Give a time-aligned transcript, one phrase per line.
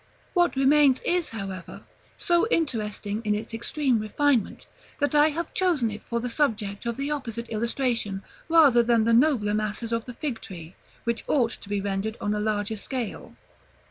[0.33, 1.83] What remains is, however,
[2.17, 4.65] so interesting in its extreme refinement,
[4.97, 9.13] that I have chosen it for the subject of the opposite illustration rather than the
[9.13, 13.35] nobler masses of the fig tree, which ought to be rendered on a larger scale.